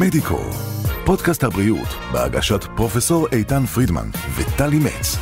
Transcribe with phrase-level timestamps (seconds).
[0.00, 0.40] מדיקו,
[1.06, 5.16] פודקאסט הבריאות בהגשת פרופסור איתן פרידמן וטלי מצ.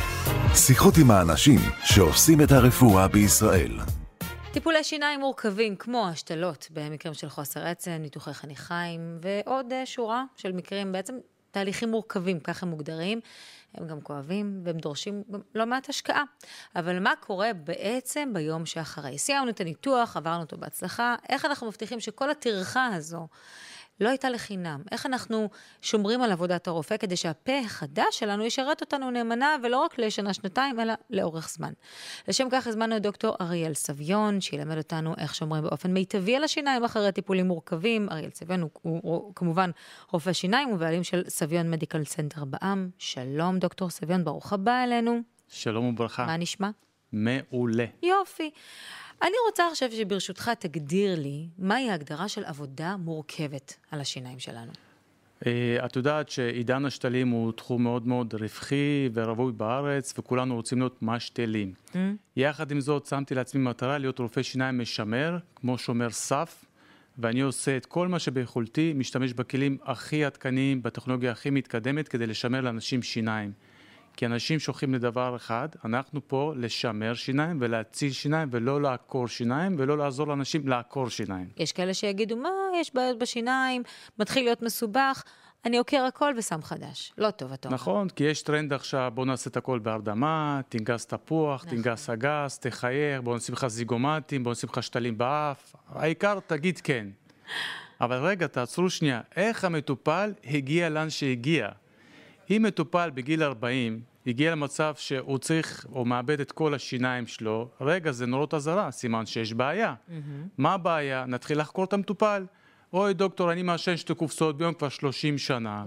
[0.55, 3.79] שיחות עם האנשים שעושים את הרפואה בישראל.
[4.53, 10.51] טיפולי שיניים מורכבים כמו השתלות במקרים של חוסר עצם, ניתוחי חניכיים ועוד אה, שורה של
[10.51, 11.13] מקרים, בעצם
[11.51, 13.19] תהליכים מורכבים, ככה מוגדרים.
[13.75, 15.23] הם גם כואבים והם דורשים
[15.55, 16.23] לא מעט השקעה.
[16.75, 19.17] אבל מה קורה בעצם ביום שאחרי?
[19.17, 23.27] סיימנו את הניתוח, עברנו אותו בהצלחה, איך אנחנו מבטיחים שכל הטרחה הזו
[24.01, 24.81] לא הייתה לחינם.
[24.91, 25.49] איך אנחנו
[25.81, 30.93] שומרים על עבודת הרופא כדי שהפה החדש שלנו ישרת אותנו נאמנה, ולא רק לשנה-שנתיים, אלא
[31.09, 31.73] לאורך זמן.
[32.27, 36.83] לשם כך הזמנו את דוקטור אריאל סביון, שילמד אותנו איך שומרים באופן מיטבי על השיניים
[36.83, 38.09] אחרי טיפולים מורכבים.
[38.11, 39.71] אריאל סביון הוא, הוא, הוא כמובן
[40.11, 42.89] רופא שיניים ובעלים של סביון Medical Center בע"מ.
[42.97, 45.19] שלום, דוקטור סביון, ברוך הבא אלינו.
[45.47, 46.25] שלום וברכה.
[46.25, 46.69] מה נשמע?
[47.13, 47.85] מעולה.
[48.03, 48.51] יופי.
[49.21, 54.71] אני רוצה עכשיו שברשותך תגדיר לי מהי ההגדרה של עבודה מורכבת על השיניים שלנו.
[55.45, 60.97] אה, את יודעת שעידן השתלים הוא תחום מאוד מאוד רווחי ורווי בארץ וכולנו רוצים להיות
[61.01, 61.73] משתלים.
[61.93, 61.95] Mm.
[62.35, 66.65] יחד עם זאת שמתי לעצמי מטרה להיות רופא שיניים משמר, כמו שומר סף,
[67.17, 72.61] ואני עושה את כל מה שביכולתי, משתמש בכלים הכי עדכניים, בטכנולוגיה הכי מתקדמת כדי לשמר
[72.61, 73.51] לאנשים שיניים.
[74.17, 79.97] כי אנשים שוכחים לדבר אחד, אנחנו פה לשמר שיניים ולהציל שיניים ולא לעקור שיניים ולא
[79.97, 81.47] לעזור לאנשים לעקור שיניים.
[81.57, 83.83] יש כאלה שיגידו, מה, יש בעיות בשיניים,
[84.19, 85.23] מתחיל להיות מסובך.
[85.65, 87.13] אני עוקר הכל ושם חדש.
[87.17, 87.75] לא טוב, אומר.
[87.75, 91.77] נכון, כי יש טרנד עכשיו, בוא נעשה את הכל בהרדמה, תנגס תפוח, נכון.
[91.77, 95.75] תנגס אגס, תחייך, בוא נשים לך זיגומטים, בוא נשים לך שתלים באף.
[95.89, 97.07] העיקר, תגיד כן.
[98.01, 99.21] אבל רגע, תעצרו שנייה.
[99.35, 101.69] איך המטופל הגיע לאן שהגיע?
[102.51, 108.11] אם מטופל בגיל 40 הגיע למצב שהוא צריך או מאבד את כל השיניים שלו, רגע,
[108.11, 109.93] זה נורות אזהרה, סימן שיש בעיה.
[109.93, 110.13] Mm-hmm.
[110.57, 111.25] מה הבעיה?
[111.27, 112.45] נתחיל לחקור את המטופל.
[112.93, 115.83] אוי דוקטור, אני מעשן שתי קופסאות ביום כבר 30 שנה.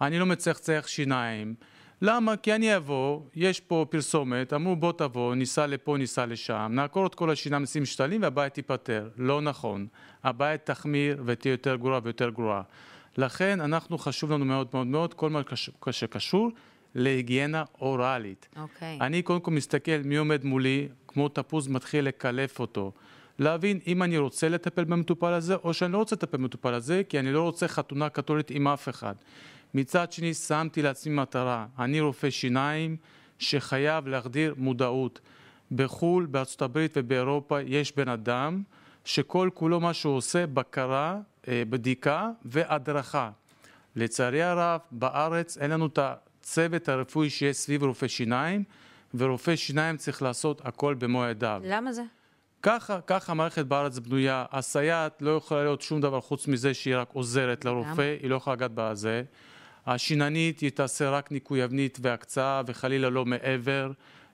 [0.00, 1.54] אני לא מצחצח שיניים.
[2.02, 2.36] למה?
[2.36, 7.14] כי אני אבוא, יש פה פרסומת, אמרו בוא תבוא, ניסע לפה, ניסע לשם, נעקור את
[7.14, 9.08] כל השיניים, נשים שתלים והבעיה תיפתר.
[9.16, 9.86] לא נכון.
[10.24, 12.62] הבעיה תחמיר ותהיה יותר גרועה ויותר גרועה.
[13.16, 15.42] לכן אנחנו, חשוב לנו מאוד מאוד מאוד כל מה
[15.90, 16.50] שקשור
[16.94, 18.48] להיגיינה אוראלית.
[18.56, 18.98] אוקיי.
[19.00, 19.04] Okay.
[19.04, 22.92] אני קודם כל מסתכל מי עומד מולי, כמו תפוז מתחיל לקלף אותו.
[23.38, 27.18] להבין אם אני רוצה לטפל במטופל הזה או שאני לא רוצה לטפל במטופל הזה כי
[27.18, 29.14] אני לא רוצה חתונה קתולית עם אף אחד.
[29.74, 32.96] מצד שני שמתי לעצמי מטרה, אני רופא שיניים
[33.38, 35.20] שחייב להחדיר מודעות.
[35.72, 38.62] בחו"ל, בארצות הברית ובאירופה יש בן אדם
[39.04, 43.30] שכל כולו מה שהוא עושה בקרה, בדיקה והדרכה.
[43.96, 48.64] לצערי הרב, בארץ אין לנו את הצוות הרפואי שיש סביב רופא שיניים,
[49.14, 51.62] ורופא שיניים צריך לעשות הכל במו ידיו.
[51.64, 52.02] למה זה?
[52.62, 54.44] ככה, ככה המערכת בארץ בנויה.
[54.52, 58.56] הסייעת לא יכולה להיות שום דבר חוץ מזה שהיא רק עוזרת לרופא, היא לא יכולה
[58.56, 59.22] לגעת בזה.
[59.86, 63.92] השיננית היא תעשה רק ניקוי אבנית והקצאה וחלילה לא מעבר.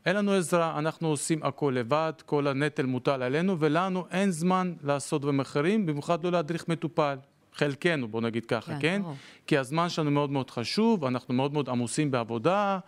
[0.09, 5.23] אין לנו עזרה, אנחנו עושים הכל לבד, כל הנטל מוטל עלינו ולנו אין זמן לעשות
[5.41, 7.17] אחרים, במיוחד לא להדריך מטופל.
[7.55, 8.79] חלקנו, בוא נגיד ככה, כן?
[8.81, 9.03] כן?
[9.47, 12.79] כי הזמן שלנו מאוד מאוד חשוב, אנחנו מאוד מאוד עמוסים בעבודה,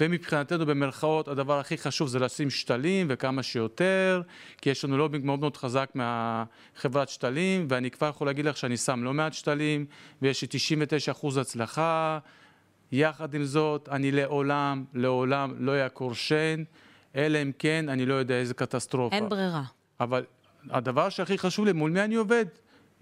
[0.00, 4.22] ומבחינתנו במרכאות הדבר הכי חשוב זה לשים שתלים וכמה שיותר,
[4.62, 8.76] כי יש לנו לובינג מאוד מאוד חזק מהחברת שתלים, ואני כבר יכול להגיד לך שאני
[8.76, 9.86] שם לא מעט שתלים,
[10.22, 10.48] ויש לי
[11.34, 12.18] 99% הצלחה.
[12.92, 16.62] יחד עם זאת, אני לעולם, לעולם לא אעקור שן,
[17.16, 19.16] אלא אם כן אני לא יודע איזה קטסטרופה.
[19.16, 19.62] אין ברירה.
[20.00, 20.24] אבל
[20.70, 22.46] הדבר שהכי חשוב לי, מול מי אני עובד?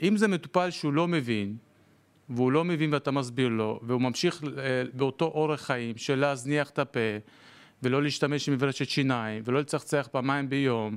[0.02, 1.56] אם זה מטופל שהוא לא מבין,
[2.28, 6.78] והוא לא מבין ואתה מסביר לו, והוא ממשיך אה, באותו אורח חיים של להזניח את
[6.78, 7.00] הפה,
[7.82, 10.96] ולא להשתמש עם מברשת שיניים, ולא לצחצח פעמיים ביום,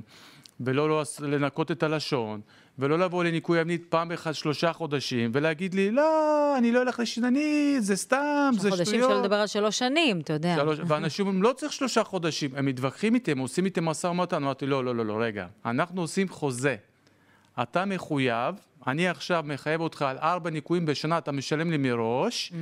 [0.60, 2.40] ולא לא לנקות את הלשון,
[2.78, 7.84] ולא לבוא לניקוי אבנית פעם אחת שלושה חודשים, ולהגיד לי, לא, אני לא אלך לשיננית,
[7.84, 8.78] זה סתם, זה שטויות.
[8.78, 10.56] חודשים שלא לדבר על שלוש שנים, אתה יודע.
[10.56, 14.36] שלוש, ואנשים אומרים, לא צריך שלושה חודשים, הם מתווכחים איתי, הם עושים איתי משא ומתן,
[14.36, 16.76] אמרתי, לא, לא, לא, לא, רגע, אנחנו עושים חוזה.
[17.62, 18.54] אתה מחויב,
[18.86, 22.54] אני עכשיו מחייב אותך על ארבע ניקויים בשנה, אתה משלם לי מראש, mm.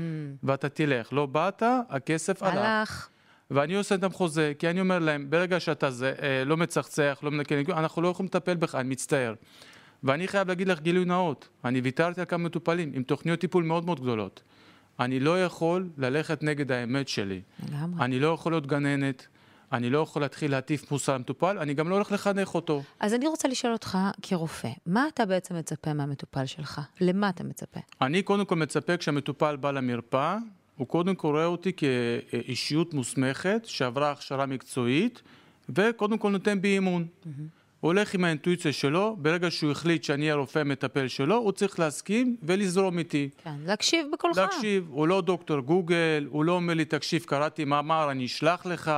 [0.43, 1.13] ואתה תלך.
[1.13, 2.57] לא באת, הכסף הלך.
[2.57, 3.09] הלך.
[3.51, 7.31] ואני עושה איתם חוזה, כי אני אומר להם, ברגע שאתה זה, אה, לא מצחצח, לא
[7.31, 9.35] מנקה ניקוי, אנחנו לא יכולים לטפל בך, אני מצטער.
[10.05, 13.85] ואני חייב להגיד לך גילוי נאות, אני ויתרתי על כמה מטופלים עם תוכניות טיפול מאוד
[13.85, 14.43] מאוד גדולות.
[15.01, 17.41] אני לא יכול ללכת נגד האמת שלי.
[17.73, 18.05] למה?
[18.05, 19.27] אני לא יכול להיות גננת.
[19.73, 22.83] אני לא יכול להתחיל להטיף מוסר למטופל, אני גם לא הולך לחנך אותו.
[23.01, 26.81] אז אני רוצה לשאול אותך כרופא, מה אתה בעצם מצפה מהמטופל שלך?
[27.01, 27.81] למה אתה מצפה?
[28.01, 30.39] אני קודם כל מצפה כשהמטופל בא למרפאה,
[30.77, 35.23] הוא קודם כל רואה אותי כאישיות מוסמכת שעברה הכשרה מקצועית,
[35.69, 37.07] וקודם כל נותן בי אמון.
[37.07, 37.60] Mm-hmm.
[37.81, 42.37] הוא הולך עם האינטואיציה שלו, ברגע שהוא החליט שאני הרופא המטפל שלו, הוא צריך להסכים
[42.43, 43.29] ולזרום איתי.
[43.45, 44.37] כן, להקשיב בקולך.
[44.39, 48.93] להקשיב, הוא לא דוקטור גוגל, הוא לא אומר לי, תקשיב, קראתי מאמר, אני אשלח לך,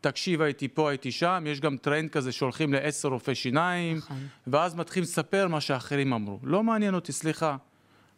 [0.00, 4.16] תקשיב, הייתי פה, הייתי שם, יש גם טרנד כזה שהולכים לעשר רופאי שיניים, נכון.
[4.46, 6.38] ואז מתחילים לספר מה שאחרים אמרו.
[6.42, 7.56] לא מעניין אותי, סליחה.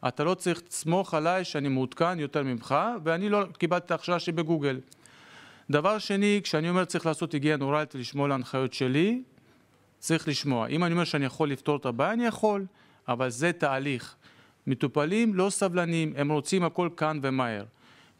[0.08, 2.74] אתה לא צריך לסמוך עליי שאני מעודכן יותר ממך,
[3.04, 4.80] ואני לא קיבלתי את ההכשרה שלי בגוגל.
[5.70, 9.22] דבר שני, כשאני אומר צריך לעשות היגיינה אוראלית ולשמוע להנחיות שלי,
[10.04, 10.66] צריך לשמוע.
[10.66, 12.66] אם אני אומר שאני יכול לפתור את הבעיה, אני יכול,
[13.08, 14.14] אבל זה תהליך.
[14.66, 17.64] מטופלים לא סבלנים, הם רוצים הכל כאן ומהר.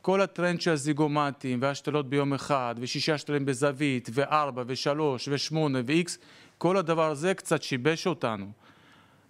[0.02, 6.18] כל הטרנד של הזיגומטים והשתלות ביום אחד, ושישה שתלים בזווית, וארבע, ושלוש, ושמונה, ואיקס,
[6.58, 8.46] כל הדבר הזה קצת שיבש אותנו.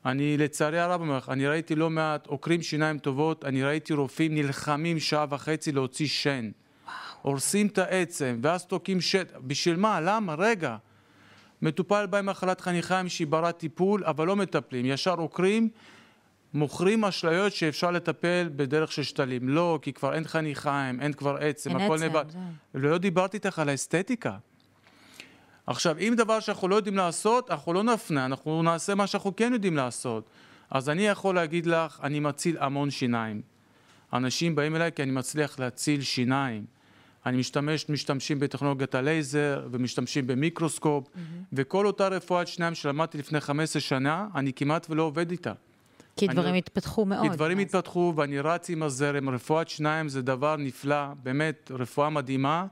[0.05, 4.35] אני לצערי הרב אומר לך, אני ראיתי לא מעט עוקרים שיניים טובות, אני ראיתי רופאים
[4.35, 6.51] נלחמים שעה וחצי להוציא שן.
[7.23, 9.33] הורסים את העצם, ואז תוקעים שט...
[9.47, 10.01] בשביל מה?
[10.01, 10.35] למה?
[10.35, 10.77] רגע.
[11.63, 14.87] מטופל בא עם מחלת חניכיים שהיא ברת טיפול, אבל לא מטפלים.
[14.87, 15.69] ישר עוקרים,
[16.55, 19.49] מוכרים אשליות שאפשר לטפל בדרך של שתלים.
[19.49, 21.99] לא, כי כבר אין חניכיים, אין כבר עצם, אין הכל.
[21.99, 22.11] זהו.
[22.75, 24.37] לא דיברתי איתך על האסתטיקה.
[25.67, 29.53] עכשיו, אם דבר שאנחנו לא יודעים לעשות, אנחנו לא נפנה, אנחנו נעשה מה שאנחנו כן
[29.53, 30.31] יודעים לעשות.
[30.71, 33.43] אז אני יכול להגיד לך, אני מציל המון שיניים.
[34.13, 36.65] אנשים באים אליי כי אני מצליח להציל שיניים.
[37.27, 41.09] אני משתמש, משתמשים בטכנולוגיית הלייזר ומשתמשים במיקרוסקופ,
[41.53, 45.53] וכל אותה רפואת שיניים שלמדתי לפני 15 שנה, אני כמעט ולא עובד איתה.
[46.17, 47.23] כי אני- דברים התפתחו מאוד.
[47.23, 52.11] כי דברים אז- התפתחו ואני רץ עם הזרם, רפואת שיניים זה דבר נפלא, באמת רפואה
[52.11, 52.67] מדהימה.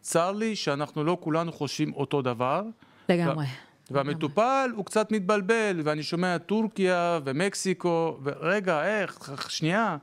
[0.00, 2.62] צר לי שאנחנו לא כולנו חושבים אותו דבר.
[3.08, 3.46] לגמרי.
[3.90, 9.96] והמטופל הוא קצת מתבלבל, ואני שומע טורקיה ומקסיקו, ורגע, איך, שנייה,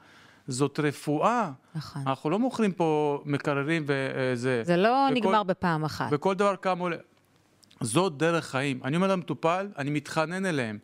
[0.47, 1.51] זאת רפואה.
[1.75, 2.01] נכון.
[2.07, 4.61] אנחנו לא מוכרים פה מקררים וזה.
[4.65, 6.07] זה לא וכל- נגמר בפעם אחת.
[6.11, 6.97] וכל דבר כמה עולה.
[7.81, 8.79] זאת דרך חיים.
[8.83, 10.77] אני אומר למטופל, אני מתחנן אליהם.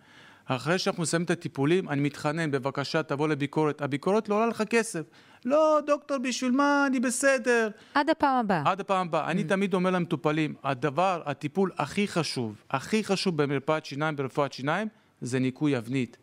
[0.46, 3.82] אחרי שאנחנו נסיים את הטיפולים, אני מתחנן, בבקשה, תבוא לביקורת.
[3.82, 5.02] הביקורת לא עולה לך כסף.
[5.46, 6.84] לא, דוקטור, בשביל מה?
[6.88, 7.70] אני בסדר.
[7.94, 8.62] עד הפעם הבאה.
[8.66, 9.32] עד הפעם הבאה.
[9.32, 14.88] אני תמיד אומר למטופלים, הדבר, הטיפול הכי חשוב, הכי חשוב במרפאת שיניים, ברפואת שיניים,
[15.22, 16.18] זה ניקוי אבנית.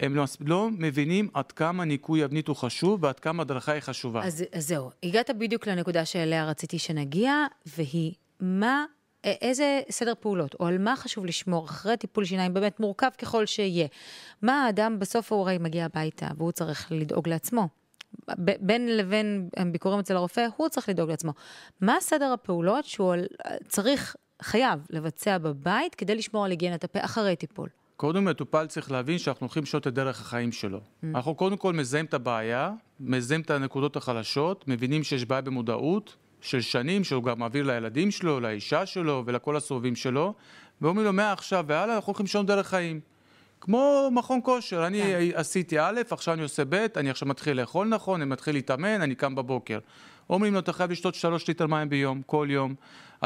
[0.00, 4.24] הם לא, לא מבינים עד כמה ניקוי אבנית הוא חשוב ועד כמה הדרכה היא חשובה.
[4.24, 7.32] אז, אז זהו, הגעת בדיוק לנקודה שאליה רציתי שנגיע,
[7.66, 8.84] והיא מה,
[9.24, 13.86] איזה סדר פעולות, או על מה חשוב לשמור אחרי טיפול שיניים, באמת מורכב ככל שיהיה.
[14.42, 17.68] מה האדם בסוף הוא הרי מגיע הביתה, והוא צריך לדאוג לעצמו.
[18.44, 21.32] ב- בין לבין ביקורים אצל הרופא, הוא צריך לדאוג לעצמו.
[21.80, 23.14] מה סדר הפעולות שהוא
[23.68, 27.68] צריך, חייב, לבצע בבית כדי לשמור על היגיינת הפה אחרי טיפול?
[27.98, 30.80] קודם מטופל צריך להבין שאנחנו הולכים לשנות את דרך החיים שלו.
[31.14, 36.60] אנחנו קודם כל מזהים את הבעיה, מזהים את הנקודות החלשות, מבינים שיש בעיה במודעות של
[36.60, 40.34] שנים, שהוא גם מעביר לילדים שלו, לאישה שלו ולכל הסובבים שלו,
[40.80, 43.00] ואומרים לו, מעכשיו והלאה אנחנו הולכים לשנות דרך חיים.
[43.60, 45.30] כמו מכון כושר, אני כן.
[45.34, 49.14] עשיתי א', עכשיו אני עושה ב', אני עכשיו מתחיל לאכול נכון, אני מתחיל להתאמן, אני
[49.14, 49.78] קם בבוקר.
[50.30, 52.74] אומרים לו, אתה חייב לשתות שלוש ליטר מים ביום, כל יום,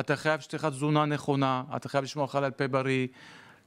[0.00, 3.06] אתה חייב שתהיה לך תזונה נכונה, אתה חייב לשמור חלל פה בריא,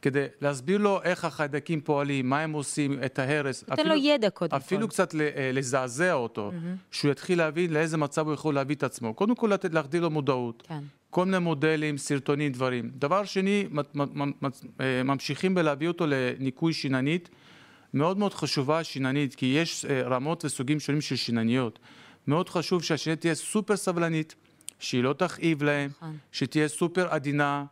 [0.05, 3.63] כדי להסביר לו איך החיידקים פועלים, מה הם עושים, את ההרס.
[3.63, 4.87] תן לו ידע קודם אפילו כל.
[4.87, 6.51] קצת ל- אה, לזעזע אותו,
[6.91, 9.13] שהוא יתחיל להבין לאיזה מצב הוא יכול להביא את עצמו.
[9.13, 10.63] קודם כל לתת, להחדיר לו מודעות.
[10.67, 10.79] כן.
[11.09, 12.91] כל מיני מודלים, סרטונים, דברים.
[12.95, 13.67] דבר שני,
[14.81, 17.29] אה, ממשיכים בלהביא אותו לניקוי שיננית.
[17.93, 21.79] מאוד מאוד חשובה השיננית, כי יש אה, רמות וסוגים שונים של שינניות.
[22.27, 24.35] מאוד חשוב שהשיננית תהיה סופר סבלנית,
[24.79, 26.17] שהיא לא תכאיב להם, נכון.
[26.31, 27.65] שתהיה סופר עדינה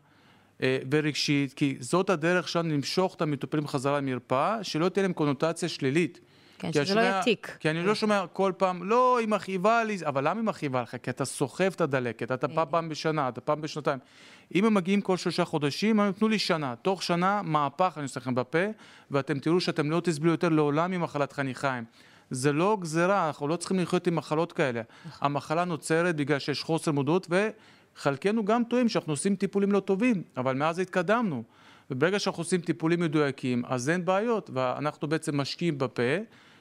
[0.91, 6.19] ורגשית, כי זאת הדרך שלנו למשוך את המטופלים חזרה למרפאה, שלא תהיה להם קונוטציה שלילית.
[6.59, 7.57] כן, שזה לא השומע- יעתיק.
[7.59, 10.95] כי אני לא שומע כל פעם, לא, היא מכאיבה לי, אבל למה היא מכאיבה לך?
[11.03, 13.99] כי אתה סוחב את הדלקת, אתה פעם פעם בשנה, אתה פעם בשנתיים.
[14.55, 16.75] אם הם מגיעים כל שלושה חודשים, הם תנו לי שנה.
[16.81, 18.59] תוך שנה, מהפך אני עושה לכם בפה,
[19.11, 21.83] ואתם תראו שאתם לא תסבלו יותר לעולם ממחלת חניכיים.
[22.31, 24.81] זה לא גזירה, אנחנו לא צריכים לחיות עם מחלות כאלה.
[25.21, 27.27] המחלה נוצרת בגלל שיש חוסר מודעות,
[27.97, 31.43] וחלקנו גם טועים שאנחנו עושים טיפולים לא טובים, אבל מאז התקדמנו.
[31.91, 36.17] וברגע שאנחנו עושים טיפולים מדויקים, אז אין בעיות, ואנחנו בעצם משקיעים בפה,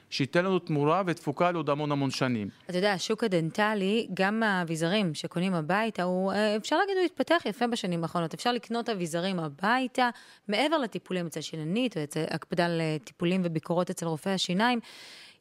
[0.09, 2.49] שייתן לנו תמורה ותפוקה לעוד המון המון שנים.
[2.69, 7.67] אתה יודע, השוק הדנטלי, גם האביזרים שקונים הביתה, הוא, אה, אפשר להגיד, הוא התפתח יפה
[7.67, 8.33] בשנים האחרונות.
[8.33, 10.09] אפשר לקנות אביזרים הביתה,
[10.47, 12.97] מעבר לטיפולים אצל שיננית, או אצל הקפדה על אה,
[13.43, 14.79] וביקורות אצל רופאי השיניים.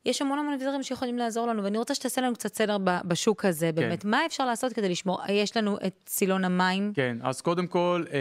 [0.07, 3.73] יש המון המון אביזרים שיכולים לעזור לנו, ואני רוצה שתעשה לנו קצת סדר בשוק הזה,
[3.73, 4.05] באמת.
[4.05, 5.19] מה אפשר לעשות כדי לשמור?
[5.29, 8.19] יש לנו את סילון המים, כן, אז קודם כל, אה,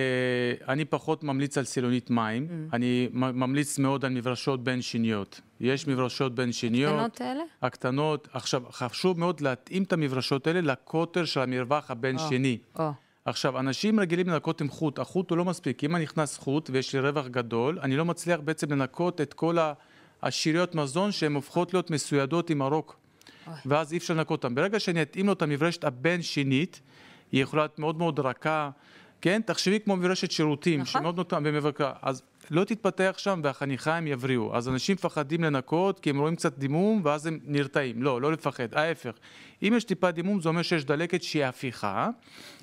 [0.73, 2.75] אני פחות ממליץ על סילונית מים, Mm.
[2.75, 5.41] אני ממליץ מאוד על מברשות בין שיניות.
[5.59, 6.93] יש מברשות בין שיניות.
[6.93, 7.43] הקטנות האלה?
[7.61, 8.27] הקטנות.
[8.33, 12.57] עכשיו, חשוב מאוד להתאים את המברשות האלה לקוטר של המרווח הבין-שיני.
[12.79, 12.89] או,
[13.25, 15.83] עכשיו, אנשים רגילים לנקות עם חוט, החוט הוא לא מספיק.
[15.83, 19.57] אם אני נכנס חוט ויש לי רווח גדול, אני לא מצליח בעצם לנקות את כל
[20.23, 22.95] השאריות מזון שהן הופכות להיות מסוידות עם הרוק.
[23.47, 23.55] אוי.
[23.65, 24.55] ואז אי אפשר לנקות אותן.
[24.55, 26.81] ברגע שאני אתאים לו את המברשת הבין-שינית,
[27.31, 28.69] היא יכולה להיות מאוד מאוד רכה,
[29.21, 29.41] כן?
[29.45, 31.01] תחשבי כמו מברשת שירותים, נכון.
[31.01, 31.91] שמאוד נוטה במברקה.
[32.01, 34.55] אז לא תתפתח שם והחניכיים יבריאו.
[34.55, 38.03] אז אנשים מפחדים לנקות כי הם רואים קצת דימום ואז הם נרתעים.
[38.03, 39.13] לא, לא לפחד, ההפך.
[39.63, 42.09] אם יש טיפה דימום זה אומר שיש דלקת שהיא הפיכה,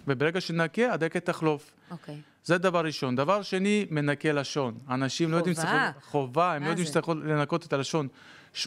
[0.09, 1.71] וברגע שנקה הדלקת תחלוף.
[1.91, 2.21] אוקיי.
[2.49, 3.17] זה דבר ראשון.
[3.17, 4.79] דבר שני, מנקה לשון.
[4.91, 5.69] אנשים לא יודעים חובה.
[5.93, 6.05] שצריך...
[6.11, 6.87] חובה, הם מה לא יודעים?
[6.87, 8.09] שצריך לנקות את הלשון.
[8.55, 8.67] 80%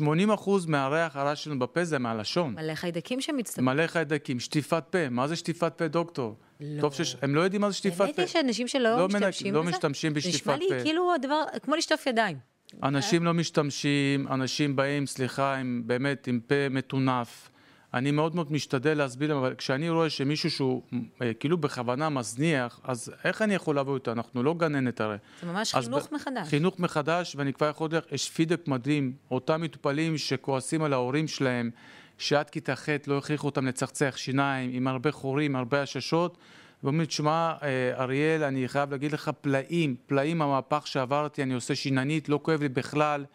[0.68, 2.54] מהריח הרע שלנו בפה זה מהלשון.
[2.56, 3.66] מלא חיידקים שמצטברים.
[3.66, 6.36] מלא חיידקים, שטיפת פה, מה זה שטיפת פה דוקטור?
[6.60, 6.82] לא.
[6.82, 8.22] טוב שיש, הם לא יודעים מה זה שטיפת באמת פה.
[8.22, 9.70] יש אנשים שלא לא מנק- משתמשים לא בזה?
[9.72, 10.84] משתמשים בשטיפת נשמע לי פה.
[10.84, 12.38] כאילו הדבר, כמו לשטוף ידיים.
[12.84, 17.50] אנשים לא משתמשים, אנשים באים, סליחה, עם באמת, עם פה מטונף.
[17.93, 20.81] אני מאוד מאוד משתדל להסביר להם, אבל כשאני רואה שמישהו שהוא
[21.21, 24.12] אה, כאילו בכוונה מזניח, אז איך אני יכול לעבוד איתו?
[24.12, 25.17] אנחנו לא גננת הרי.
[25.41, 26.48] זה ממש חינוך ב- מחדש.
[26.48, 31.71] חינוך מחדש, ואני כבר יכול לך, יש פידבק מדהים, אותם מטופלים שכועסים על ההורים שלהם,
[32.17, 36.38] שעד כיתה ח' לא הכריחו אותם לצחצח שיניים, עם הרבה חורים, הרבה עששות,
[36.83, 42.29] ואומרים, תשמע, אה, אריאל, אני חייב להגיד לך, פלאים, פלאים המהפך שעברתי, אני עושה שיננית,
[42.29, 43.25] לא כואב לי בכלל.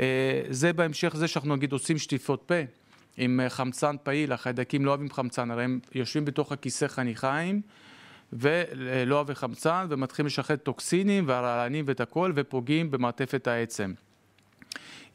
[0.00, 2.54] אה, זה בהמשך זה שאנחנו נגיד עושים שטיפות פה.
[3.16, 7.62] עם אה, חמצן פעיל, החיידקים לא אוהבים חמצן, הרי הם יושבים בתוך הכיסא חניכיים
[8.32, 13.92] ולא אוהבי חמצן ומתחילים לשחרר טוקסינים והרעלנים ואת הכל ופוגעים במעטפת העצם.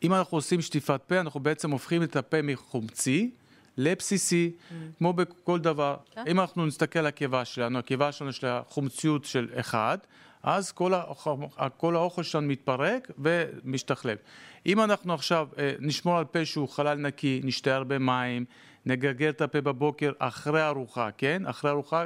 [0.03, 3.31] אם אנחנו עושים שטיפת פה, אנחנו בעצם הופכים את הפה מחומצי
[3.77, 4.51] לבסיסי,
[4.97, 5.97] כמו בכל דבר.
[6.11, 6.23] כן.
[6.27, 9.97] אם אנחנו נסתכל על הקיבה שלנו, הקיבה שלנו יש לה חומציות של אחד,
[10.43, 11.31] אז כל, האוכל,
[11.77, 14.17] כל האוכל שלנו מתפרק ומשתחלב.
[14.65, 18.45] אם אנחנו עכשיו אה, נשמור על פה שהוא חלל נקי, נשתה הרבה מים,
[18.85, 21.45] נגרגר את הפה בבוקר אחרי ארוחה, כן?
[21.45, 22.05] אחרי ארוחה,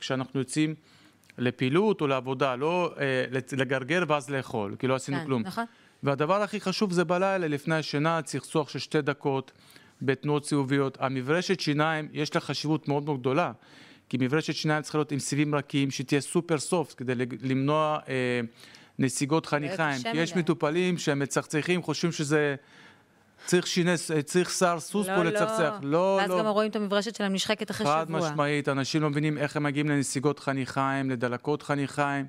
[0.00, 0.74] כשאנחנו יוצאים
[1.38, 5.42] לפעילות או לעבודה, לא אה, לגרגר ואז לאכול, כי לא עשינו כן, כלום.
[5.42, 5.64] נכון.
[6.02, 9.52] והדבר הכי חשוב זה בלילה, לפני השינה, צחצוח של שתי דקות
[10.02, 10.98] בתנועות סיבוביות.
[11.00, 13.52] המברשת שיניים, יש לה חשיבות מאוד מאוד גדולה,
[14.10, 17.12] כי מברשת שיניים צריכה להיות עם סיבים רכים, שתהיה סופר סופט, כדי
[17.42, 18.40] למנוע אה,
[18.98, 20.02] נסיגות חניכיים.
[20.02, 20.36] כי יש.
[20.36, 22.54] מטופלים שהם מצחצחים, חושבים שזה...
[23.46, 23.92] צריך שיני,
[24.24, 25.74] צריך שר סוס פה לצחצח.
[25.82, 26.38] לא, ואז לא.
[26.38, 28.30] גם רואים את המברשת שלהם נשחקת אחרי חד שבוע.
[28.30, 32.26] משמעית, אנשים לא מבינים איך הם מגיעים לנסיגות חניכיים, לדלקות חניכיים.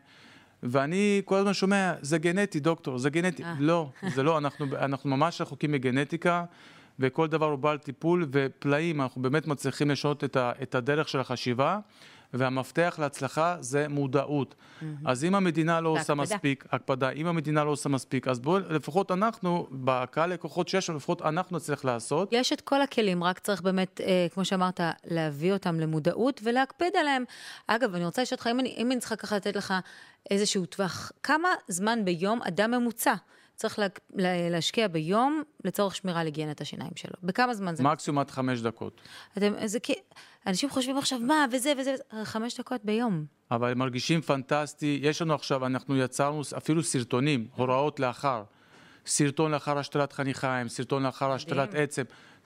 [0.64, 3.44] ואני כל הזמן שומע, זה גנטי, דוקטור, זה גנטי.
[3.44, 3.54] אה.
[3.60, 6.44] לא, זה לא, אנחנו, אנחנו ממש רחוקים מגנטיקה,
[7.02, 11.20] וכל דבר הוא בעל טיפול, ופלאים, אנחנו באמת מצליחים לשנות את, ה, את הדרך של
[11.20, 11.80] החשיבה,
[12.34, 14.56] והמפתח להצלחה זה מודעות.
[15.06, 16.14] אז אם המדינה לא עושה.
[16.14, 20.98] מספיק, הקפדה, אם המדינה לא עושה מספיק, אז בואו, לפחות אנחנו, בקהל לקוחות שיש לנו,
[20.98, 22.30] לפחות אנחנו נצליח לעשות.
[22.32, 27.24] יש את כל הכלים, רק צריך באמת, אה, כמו שאמרת, להביא אותם למודעות ולהקפיד עליהם.
[27.68, 29.74] אגב, אני רוצה לשאול אותך, אם אני, אם אני צריכה ככה לתת לך
[30.32, 33.14] איזשהו טווח, כמה זמן ביום אדם ממוצע
[33.62, 37.14] צריך לה, לה, להשקיע ביום לצורך שמירה על היגיינת השיניים שלו?
[37.24, 37.84] בכמה זמן זה?
[37.84, 39.02] מקסימום עד חמש דקות.
[39.38, 39.94] אתם, זה כי...
[40.48, 43.26] אנשים חושבים עכשיו, מה, וזה וזה, וזה, חמש דקות ביום.
[43.52, 45.00] אבל הם מרגישים פנטסטי.
[45.02, 48.44] יש לנו עכשיו, אנחנו יצרנו אפילו סרטונים, הוראות לאחר.
[49.06, 52.04] סרטון לאחר השתלת חניכיים, סרטון לאחר השתלת עצם.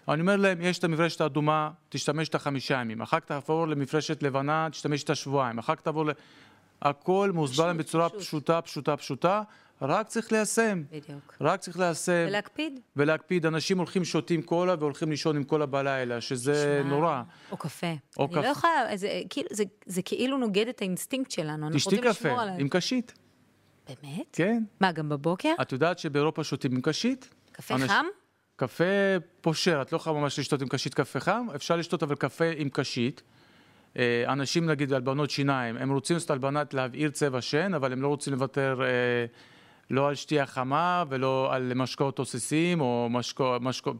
[0.07, 3.01] אני אומר להם, יש את המברשת האדומה, תשתמש את החמישה ימים.
[3.01, 5.59] אחר כך תעבור למברשת לבנה, תשתמש את השבועיים.
[5.59, 6.11] אחר כך תעבור ל...
[6.81, 8.21] הכל מוסבר להם בצורה פשוט.
[8.21, 9.41] פשוטה, פשוטה, פשוטה,
[9.81, 10.83] רק צריך ליישם.
[10.91, 11.33] בדיוק.
[11.41, 12.25] רק צריך ליישם.
[12.27, 12.79] ולהקפיד.
[12.95, 13.45] ולהקפיד.
[13.45, 17.21] אנשים הולכים, שותים קולה והולכים לישון עם קולה בלילה, שזה שמע, נורא.
[17.51, 17.87] או קפה.
[18.17, 18.41] או אני קפה.
[18.41, 21.69] לא יכולה, זה, כאילו, זה, זה כאילו נוגד את האינסטינקט שלנו.
[21.73, 22.29] תשתי קפה.
[22.59, 23.13] עם קשית,
[23.87, 24.25] באמת?
[24.33, 24.63] כן.
[24.79, 25.53] מה, גם בבוקר?
[25.61, 27.29] את יודעת שבאירופה שותים עם קשית?
[27.51, 28.05] קפה אנש- חם?
[28.55, 28.83] קפה
[29.41, 32.69] פושר, את לא יכולה ממש לשתות עם קשית קפה חם, אפשר לשתות אבל קפה עם
[32.69, 33.23] קשית.
[33.97, 38.07] אה, אנשים נגיד הלבנות שיניים, הם רוצים לעשות הלבנת להבעיר צבע שן, אבל הם לא
[38.07, 38.87] רוצים לוותר אה,
[39.89, 43.93] לא על שתייה חמה ולא על משקאות תוססים או משקו, משקו,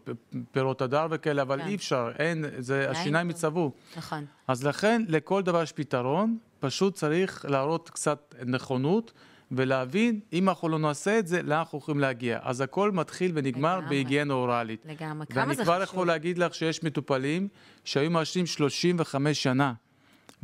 [0.51, 1.67] פירות הדר וכאלה, אבל כן.
[1.67, 3.37] אי אפשר, אין, זה, השיניים טוב.
[3.37, 3.71] יצבעו.
[3.97, 4.25] נכון.
[4.47, 9.13] אז לכן לכל דבר יש פתרון, פשוט צריך להראות קצת נכונות
[9.51, 12.39] ולהבין אם אנחנו לא נעשה את זה, לאן אנחנו יכולים להגיע.
[12.41, 13.79] אז הכל מתחיל ונגמר.
[13.89, 14.85] בהיגיינה אוראלית.
[14.85, 15.25] לגמרי.
[15.27, 15.83] כמה ואני זה כבר חשוב.
[15.83, 17.47] יכול להגיד לך שיש מטופלים
[17.83, 19.73] שהיו מעשנים 35 שנה.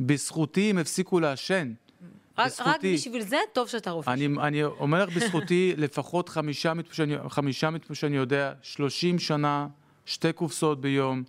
[0.00, 1.72] בזכותי הם הפסיקו לעשן.
[2.38, 2.94] רק, רק בזכותי.
[2.94, 4.10] בשביל זה, טוב שאתה רופא.
[4.10, 6.74] אני, אני אומר לך בזכותי, לפחות חמישה
[7.70, 9.66] מטופלים שאני, יודע, 30 שנה,
[10.06, 11.22] שתי קופסאות ביום.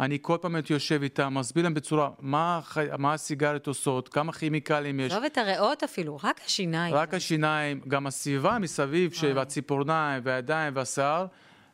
[0.00, 2.60] אני כל פעם הייתי יושב איתם, מסביר להם בצורה, מה,
[2.98, 5.12] מה הסיגריות עושות, כמה כימיקלים יש.
[5.12, 6.94] עזוב את הריאות אפילו, רק השיניים.
[6.94, 11.26] רק השיניים, גם הסביבה מסביב, והציפורניים והידיים והשיער,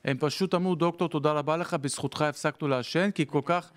[0.04, 3.70] הם פשוט אמרו, דוקטור, תודה רבה לך, בזכותך הפסקנו לעשן, כי כל כך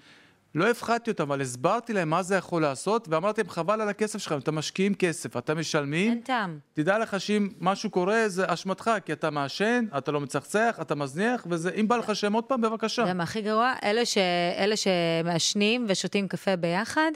[0.57, 4.19] לא הפחדתי אותם, אבל הסברתי להם מה זה יכול לעשות, ואמרתי להם, חבל על הכסף
[4.19, 6.11] שלכם, אתם משקיעים כסף, אתם משלמים.
[6.11, 6.59] אין טעם.
[6.73, 11.47] תדע לך שאם משהו קורה, זה אשמתך, כי אתה מעשן, אתה לא מצחצח, אתה מזניח,
[11.49, 13.13] וזה, אם בא לך שם עוד פעם, בבקשה.
[13.13, 13.73] מה הכי גרוע?
[13.83, 14.17] אלה, ש...
[14.57, 17.11] אלה שמעשנים ושותים קפה ביחד,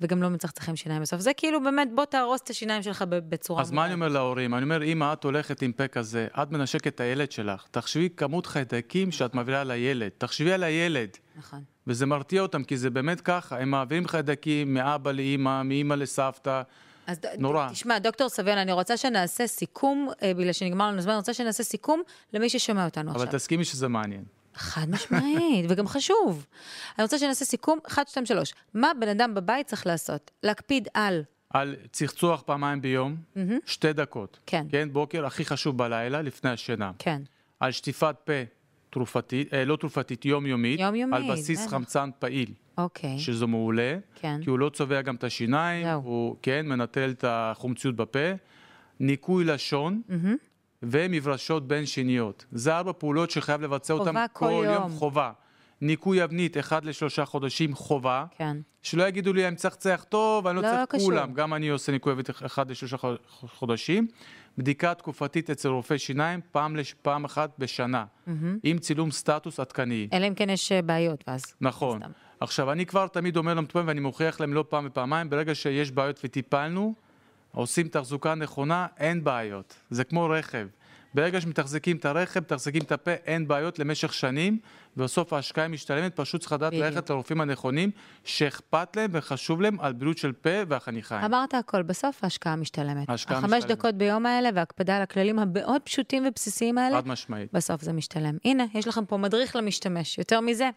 [0.00, 1.20] וגם לא מצחצחים שיניים בסוף.
[1.20, 3.62] זה כאילו באמת, בוא תהרוס את השיניים שלך בצורה...
[3.62, 4.54] אז מה אני אומר להורים?
[4.54, 8.46] אני אומר, אמא, את הולכת עם פה כזה, את מנשקת את הילד שלך, תחשבי כמות
[8.46, 11.08] חיידקים שאת מעבירה לילד, תחשבי על הילד.
[11.36, 11.64] נכון.
[11.86, 16.62] וזה מרתיע אותם, כי זה באמת ככה, הם מעבירים חיידקים מאבא לאמא, מאמא לסבתא.
[17.06, 17.68] אז נורא.
[17.70, 21.64] תשמע, דוקטור סביון, אני רוצה שנעשה סיכום, אה, בגלל שנגמר לנו זמן, אני רוצה שנעשה
[21.64, 22.02] סיכום
[22.32, 23.38] למי ששומע אותנו אבל עכשיו.
[23.38, 24.24] תסכימי שזה מעניין.
[24.54, 26.46] חד משמעית, וגם חשוב.
[26.98, 28.54] אני רוצה שנעשה סיכום, 1, 2, 3.
[28.74, 30.30] מה בן אדם בבית צריך לעשות?
[30.42, 33.16] להקפיד על, על צחצוח פעמיים ביום,
[33.66, 34.38] שתי דקות.
[34.46, 34.66] כן.
[34.70, 36.90] כן, בוקר, הכי חשוב בלילה, לפני השינה.
[36.98, 37.22] כן,
[37.60, 38.32] על שטיפת פה
[38.90, 40.80] תרופתית, אה, לא תרופתית, יומיומית.
[40.80, 41.70] יומיומית, על בסיס בטח.
[41.70, 43.18] חמצן פעיל, אוקיי.
[43.18, 43.96] שזה מעולה.
[44.14, 44.38] כן.
[44.42, 46.00] כי הוא לא צובע גם את השיניים, זהו.
[46.04, 48.18] הוא, כן, מנטרל את החומציות בפה.
[49.00, 50.02] ניקוי לשון.
[50.82, 52.44] ומברשות בין שיניות.
[52.52, 54.90] זה ארבע פעולות שחייב לבצע אותן כל כל יום יום.
[54.90, 55.32] חובה.
[55.80, 58.24] ניקוי אבנית, אחד לשלושה חודשים, חובה.
[58.36, 58.56] כן.
[58.82, 61.04] שלא יגידו לי, אני מצחצח טוב, אני לא, לא, צריך לא קשור.
[61.10, 61.32] כולם.
[61.32, 64.06] גם אני עושה ניקוי אבנית אחד לשלושה חוד- חודשים.
[64.58, 66.94] בדיקה תקופתית אצל רופא שיניים, פעם, לש...
[66.94, 68.04] פעם אחת בשנה.
[68.62, 70.08] עם צילום סטטוס עדכני.
[70.12, 71.54] אלא אם כן יש אה, בעיות, ואז...
[71.60, 71.98] נכון.
[71.98, 72.10] סתם.
[72.40, 76.20] עכשיו, אני כבר תמיד אומר למטופלים, ואני מוכיח להם לא פעם ופעמיים, ברגע שיש בעיות
[76.24, 76.94] וטיפלנו,
[77.52, 79.74] עושים תחזוקה נכונה, אין בעיות.
[79.90, 80.66] זה כמו רכב.
[81.16, 84.58] ברגע שמתחזקים את הרכב, מתחזקים את הפה, אין בעיות למשך שנים,
[84.96, 86.72] ובסוף ההשקעה משתלמת, פשוט צריך לדעת.
[86.72, 87.90] ללכת לרופאים הנכונים,
[88.24, 91.24] שאכפת להם וחשוב להם על בריאות של פה והחניכיים.
[91.24, 93.08] אמרת הכל, בסוף ההשקעה משתלמת.
[93.08, 93.78] ההשקעה החמש משתלמת.
[93.78, 97.52] דקות ביום האלה והקפדה על הכללים המאוד פשוטים ובסיסיים האלה, חד משמעית.
[97.52, 98.36] בסוף זה משתלם.
[98.44, 100.70] הנה, יש לכם פה מדריך למשתמש, יותר מזה.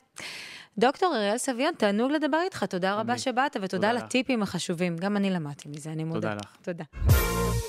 [0.78, 3.18] דוקטור אריאל סביון, תענוג לדבר איתך, תודה רבה.
[3.18, 3.92] שבאת, ותודה.
[3.92, 4.98] הטיפים החשובים.
[4.98, 6.20] גם אני למדתי מזה, אני מודה.
[6.20, 6.58] תודה לך.
[6.62, 7.69] תודה.